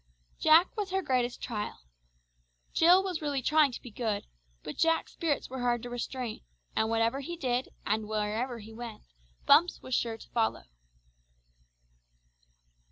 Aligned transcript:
Jack 0.39 0.75
was 0.75 0.89
her 0.89 1.03
greatest 1.03 1.43
trial. 1.43 1.79
Jill 2.73 3.03
was 3.03 3.21
really 3.21 3.43
trying 3.43 3.71
to 3.71 3.81
be 3.83 3.91
good, 3.91 4.25
but 4.63 4.75
Jack's 4.75 5.11
spirits 5.11 5.47
were 5.47 5.61
hard 5.61 5.83
to 5.83 5.91
restrain, 5.91 6.41
and 6.75 6.89
whatever 6.89 7.19
he 7.19 7.37
did, 7.37 7.69
and 7.85 8.07
wherever 8.07 8.57
he 8.57 8.73
went, 8.73 9.03
Bumps 9.45 9.79
was 9.83 9.93
sure 9.93 10.17
to 10.17 10.29
follow. 10.29 10.63